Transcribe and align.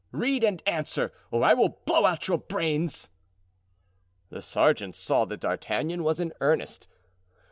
Read 0.11 0.43
and 0.43 0.63
answer, 0.65 1.13
or 1.29 1.43
I 1.43 1.53
will 1.53 1.77
blow 1.85 2.07
out 2.07 2.27
your 2.27 2.39
brains!" 2.39 3.11
The 4.29 4.41
sergeant 4.41 4.95
saw 4.95 5.25
that 5.25 5.41
D'Artagnan 5.41 6.03
was 6.03 6.19
in 6.19 6.33
earnest. 6.41 6.87